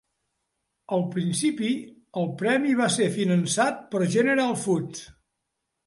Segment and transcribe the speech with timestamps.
[0.97, 1.69] Al principi,
[2.23, 5.11] el premi va ser finançat per General Foods.